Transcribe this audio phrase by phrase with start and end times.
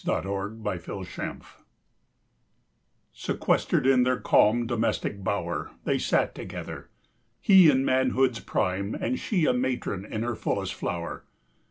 [0.03, 1.57] DOMESTIC BLISS IV
[3.13, 6.89] Sequestered in their calm domestic bower, They sat together.
[7.39, 11.25] He in manhood's prime And she a matron in her fullest flower.